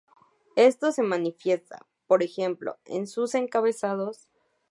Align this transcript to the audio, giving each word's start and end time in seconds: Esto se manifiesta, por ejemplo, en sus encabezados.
Esto 0.55 0.91
se 0.91 1.03
manifiesta, 1.03 1.85
por 2.07 2.23
ejemplo, 2.23 2.79
en 2.85 3.05
sus 3.05 3.35
encabezados. 3.35 4.27